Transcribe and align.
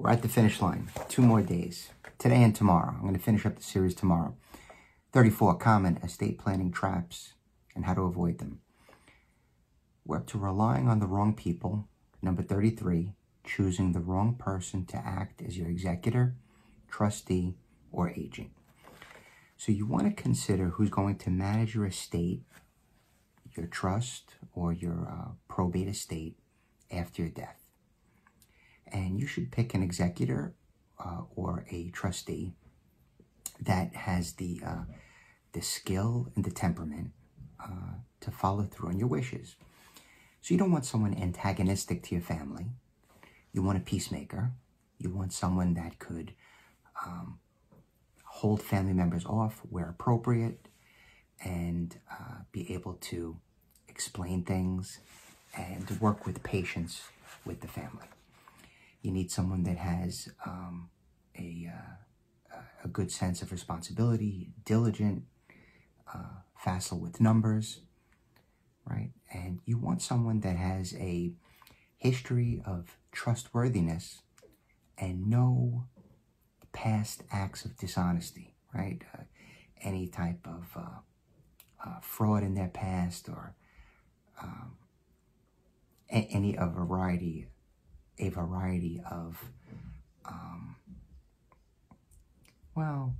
We're 0.00 0.08
at 0.08 0.22
the 0.22 0.28
finish 0.28 0.62
line. 0.62 0.88
Two 1.10 1.20
more 1.20 1.42
days. 1.42 1.90
Today 2.16 2.42
and 2.42 2.56
tomorrow. 2.56 2.94
I'm 2.94 3.02
going 3.02 3.12
to 3.12 3.20
finish 3.20 3.44
up 3.44 3.56
the 3.56 3.62
series 3.62 3.94
tomorrow. 3.94 4.34
34 5.12 5.58
Common 5.58 5.98
Estate 5.98 6.38
Planning 6.38 6.72
Traps 6.72 7.34
and 7.76 7.84
How 7.84 7.92
to 7.92 8.00
Avoid 8.04 8.38
Them. 8.38 8.62
We're 10.06 10.16
up 10.16 10.26
to 10.28 10.38
relying 10.38 10.88
on 10.88 11.00
the 11.00 11.06
wrong 11.06 11.34
people. 11.34 11.86
Number 12.22 12.40
33, 12.42 13.12
choosing 13.44 13.92
the 13.92 14.00
wrong 14.00 14.36
person 14.36 14.86
to 14.86 14.96
act 14.96 15.42
as 15.42 15.58
your 15.58 15.68
executor, 15.68 16.34
trustee, 16.90 17.56
or 17.92 18.08
agent. 18.08 18.52
So 19.58 19.70
you 19.70 19.84
want 19.84 20.06
to 20.06 20.22
consider 20.22 20.70
who's 20.70 20.88
going 20.88 21.16
to 21.18 21.30
manage 21.30 21.74
your 21.74 21.84
estate, 21.84 22.40
your 23.54 23.66
trust, 23.66 24.36
or 24.54 24.72
your 24.72 25.06
uh, 25.06 25.32
probate 25.46 25.88
estate 25.88 26.38
after 26.90 27.20
your 27.20 27.30
death. 27.30 27.69
And 28.86 29.18
you 29.20 29.26
should 29.26 29.52
pick 29.52 29.74
an 29.74 29.82
executor 29.82 30.54
uh, 30.98 31.22
or 31.34 31.64
a 31.70 31.90
trustee 31.90 32.52
that 33.60 33.94
has 33.94 34.32
the 34.34 34.60
uh, 34.64 34.84
the 35.52 35.60
skill 35.60 36.28
and 36.34 36.44
the 36.44 36.50
temperament 36.50 37.10
uh, 37.62 37.94
to 38.20 38.30
follow 38.30 38.64
through 38.64 38.90
on 38.90 38.98
your 38.98 39.08
wishes. 39.08 39.56
So 40.40 40.54
you 40.54 40.58
don't 40.58 40.72
want 40.72 40.86
someone 40.86 41.14
antagonistic 41.14 42.02
to 42.04 42.14
your 42.14 42.22
family. 42.22 42.66
You 43.52 43.62
want 43.62 43.78
a 43.78 43.80
peacemaker. 43.80 44.52
You 44.98 45.10
want 45.10 45.32
someone 45.32 45.74
that 45.74 45.98
could 45.98 46.32
um, 47.04 47.38
hold 48.24 48.62
family 48.62 48.92
members 48.92 49.24
off 49.26 49.60
where 49.68 49.88
appropriate 49.88 50.68
and 51.44 51.96
uh, 52.10 52.42
be 52.52 52.72
able 52.72 52.94
to 52.94 53.36
explain 53.88 54.44
things 54.44 54.98
and 55.56 55.90
work 56.00 56.26
with 56.26 56.42
patience 56.42 57.02
with 57.44 57.60
the 57.60 57.68
family. 57.68 58.06
You 59.02 59.12
need 59.12 59.30
someone 59.30 59.62
that 59.64 59.78
has 59.78 60.28
um, 60.44 60.90
a, 61.38 61.70
uh, 61.72 62.56
a 62.84 62.88
good 62.88 63.10
sense 63.10 63.42
of 63.42 63.52
responsibility, 63.52 64.50
diligent, 64.64 65.24
uh, 66.12 66.40
facile 66.56 67.00
with 67.00 67.20
numbers, 67.20 67.80
right? 68.84 69.10
And 69.32 69.60
you 69.64 69.78
want 69.78 70.02
someone 70.02 70.40
that 70.40 70.56
has 70.56 70.94
a 70.94 71.32
history 71.96 72.62
of 72.66 72.96
trustworthiness 73.12 74.22
and 74.98 75.28
no 75.28 75.86
past 76.72 77.22
acts 77.30 77.64
of 77.64 77.76
dishonesty, 77.76 78.54
right? 78.74 79.02
Uh, 79.14 79.22
any 79.82 80.06
type 80.06 80.46
of 80.46 80.66
uh, 80.76 81.00
uh, 81.84 82.00
fraud 82.02 82.42
in 82.42 82.54
their 82.54 82.68
past 82.68 83.28
or 83.28 83.54
um, 84.42 84.76
any 86.10 86.56
a 86.56 86.66
variety, 86.66 87.46
a 88.20 88.28
variety 88.30 89.00
of, 89.10 89.42
um, 90.24 90.76
well, 92.74 93.14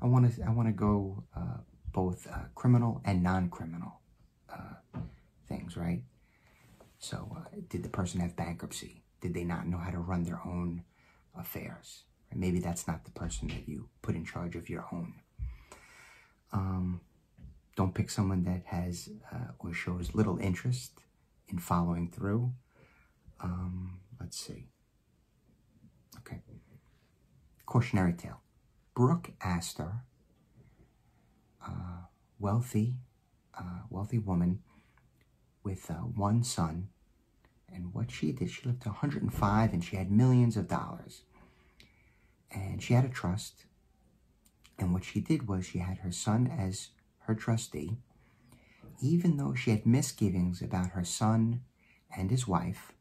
I 0.00 0.06
want 0.06 0.34
to 0.34 0.42
I 0.42 0.50
want 0.50 0.68
to 0.68 0.72
go 0.72 1.24
uh, 1.36 1.58
both 1.92 2.26
uh, 2.30 2.46
criminal 2.54 3.00
and 3.04 3.22
non-criminal 3.22 4.00
uh, 4.52 4.98
things, 5.48 5.76
right? 5.76 6.02
So, 6.98 7.36
uh, 7.36 7.48
did 7.68 7.82
the 7.82 7.88
person 7.88 8.20
have 8.20 8.36
bankruptcy? 8.36 9.02
Did 9.20 9.34
they 9.34 9.44
not 9.44 9.66
know 9.66 9.78
how 9.78 9.90
to 9.90 9.98
run 9.98 10.24
their 10.24 10.40
own 10.44 10.84
affairs? 11.38 12.04
Maybe 12.34 12.58
that's 12.58 12.88
not 12.88 13.04
the 13.04 13.12
person 13.12 13.48
that 13.48 13.68
you 13.68 13.88
put 14.02 14.16
in 14.16 14.24
charge 14.24 14.56
of 14.56 14.68
your 14.68 14.86
own. 14.92 15.14
Um, 16.52 17.00
don't 17.76 17.94
pick 17.94 18.10
someone 18.10 18.44
that 18.44 18.62
has 18.66 19.08
uh, 19.32 19.52
or 19.58 19.72
shows 19.72 20.14
little 20.14 20.38
interest 20.38 20.92
in 21.48 21.58
following 21.58 22.08
through. 22.08 22.52
Um, 23.40 24.00
let's 24.24 24.38
see. 24.38 24.68
Okay. 26.20 26.40
Cautionary 27.66 28.14
tale. 28.14 28.40
Brooke 28.94 29.32
Astor, 29.42 30.04
uh, 31.66 32.06
wealthy, 32.38 32.94
uh, 33.58 33.80
wealthy 33.90 34.18
woman 34.18 34.60
with 35.62 35.90
uh, 35.90 35.94
one 35.94 36.42
son. 36.42 36.88
And 37.70 37.92
what 37.92 38.10
she 38.10 38.32
did, 38.32 38.50
she 38.50 38.64
lived 38.64 38.82
to 38.82 38.88
105 38.88 39.72
and 39.74 39.84
she 39.84 39.96
had 39.96 40.10
millions 40.10 40.56
of 40.56 40.68
dollars 40.68 41.22
and 42.50 42.82
she 42.82 42.94
had 42.94 43.04
a 43.04 43.10
trust. 43.10 43.66
And 44.78 44.94
what 44.94 45.04
she 45.04 45.20
did 45.20 45.48
was 45.48 45.66
she 45.66 45.80
had 45.80 45.98
her 45.98 46.12
son 46.12 46.46
as 46.46 46.90
her 47.26 47.34
trustee, 47.34 47.98
even 49.02 49.36
though 49.36 49.54
she 49.54 49.70
had 49.70 49.84
misgivings 49.84 50.62
about 50.62 50.92
her 50.92 51.04
son 51.04 51.60
and 52.16 52.30
his 52.30 52.48
wife. 52.48 52.94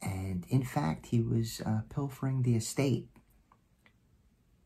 And 0.00 0.44
in 0.48 0.62
fact, 0.62 1.06
he 1.06 1.20
was 1.20 1.60
uh, 1.64 1.80
pilfering 1.88 2.42
the 2.42 2.56
estate. 2.56 3.08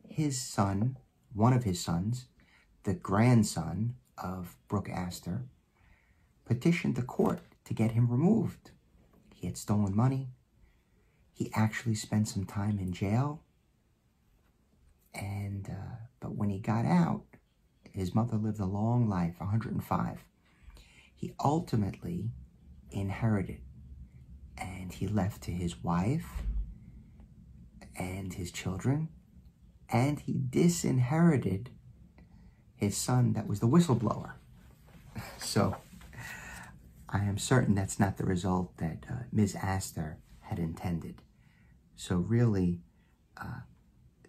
His 0.07 0.41
son, 0.41 0.99
one 1.33 1.53
of 1.53 1.65
his 1.65 1.81
sons, 1.81 2.27
the 2.85 2.95
grandson 2.95 3.95
of 4.19 4.57
Brooke 4.69 4.91
Astor, 4.91 5.45
petitioned 6.45 6.97
the 6.97 7.03
court 7.03 7.41
to 7.65 7.75
get 7.75 7.93
him 7.93 8.11
removed. 8.11 8.73
He 9.35 9.47
had 9.47 9.57
stolen 9.57 9.97
money. 9.97 10.29
He 11.33 11.51
actually 11.55 11.95
spent 11.95 12.29
some 12.29 12.45
time 12.45 12.79
in 12.79 12.93
jail 12.93 13.41
and 15.15 15.69
uh, 15.69 15.97
but 16.21 16.35
when 16.35 16.51
he 16.51 16.59
got 16.59 16.85
out, 16.85 17.25
his 17.93 18.15
mother 18.15 18.37
lived 18.37 18.61
a 18.61 18.65
long 18.67 19.09
life, 19.09 19.35
105. 19.39 20.25
He 21.15 21.35
ultimately 21.45 22.31
inherited, 22.91 23.61
and 24.59 24.93
he 24.93 25.07
left 25.07 25.43
to 25.43 25.51
his 25.51 25.83
wife 25.83 26.43
and 27.97 28.35
his 28.35 28.51
children, 28.51 29.09
and 29.89 30.21
he 30.21 30.35
disinherited 30.49 31.71
his 32.75 32.97
son 32.97 33.35
that 33.35 33.47
was 33.47 33.61
the 33.61 33.69
whistleblower. 33.69 34.33
So 35.39 35.77
I 37.09 37.19
am 37.25 37.37
certain 37.37 37.75
that's 37.75 38.01
not 38.01 38.17
the 38.17 38.25
result 38.25 38.79
that 38.79 39.05
uh, 39.11 39.25
Ms. 39.31 39.55
Astor 39.55 40.17
had 40.41 40.59
intended. 40.59 41.21
So 41.97 42.17
really, 42.17 42.81
uh, 43.37 43.61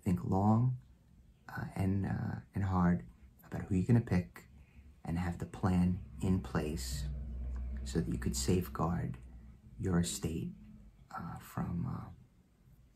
think 0.04 0.20
long 0.26 0.76
uh, 1.50 1.64
and 1.76 2.06
uh, 2.06 2.40
and 2.54 2.64
hard 2.64 3.04
about 3.46 3.64
who 3.64 3.76
you're 3.76 3.86
going 3.86 4.00
to 4.00 4.06
pick 4.06 4.44
and 5.06 5.18
have 5.18 5.38
the 5.38 5.46
plan 5.46 6.00
in 6.22 6.40
place 6.40 7.06
so 7.86 8.00
that 8.00 8.12
you 8.12 8.18
could 8.18 8.36
safeguard 8.36 9.18
your 9.80 10.00
estate 10.00 10.52
uh, 11.16 11.38
from 11.40 11.88
uh, 11.88 12.10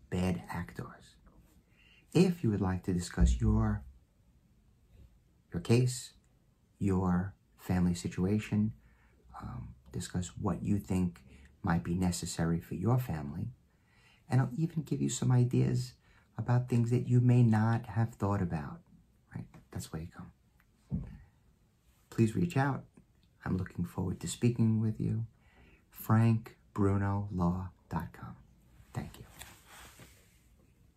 bad 0.10 0.42
actors. 0.50 1.16
If 2.14 2.44
you 2.44 2.50
would 2.50 2.62
like 2.62 2.84
to 2.84 2.94
discuss 2.94 3.40
your 3.40 3.84
your 5.54 5.62
case, 5.62 6.14
your 6.80 7.34
family 7.58 7.94
situation, 7.94 8.74
um, 9.42 9.70
discuss 9.92 10.32
what 10.40 10.62
you 10.62 10.78
think 10.78 11.22
might 11.64 11.84
be 11.84 11.96
necessary 11.96 12.60
for 12.60 12.76
your 12.76 12.98
family, 13.00 13.48
and 14.30 14.42
I'll 14.42 14.52
even 14.58 14.84
give 14.84 15.02
you 15.02 15.10
some 15.10 15.32
ideas 15.32 15.94
about 16.38 16.70
things 16.70 16.92
that 16.92 17.08
you 17.08 17.20
may 17.20 17.44
not 17.44 17.86
have 17.88 18.14
thought 18.14 18.42
about. 18.42 18.80
Right? 19.36 19.46
That's 19.72 19.92
why 19.92 20.00
you 20.00 20.08
come. 20.16 20.32
Please 22.10 22.36
reach 22.36 22.58
out. 22.58 22.84
I'm 23.46 23.58
looking 23.58 23.86
forward 23.86 24.20
to 24.22 24.28
speaking 24.28 24.82
with 24.82 25.00
you 25.00 25.26
brunolaw.com. 26.78 28.36
Thank 28.94 29.20
you. 29.20 29.27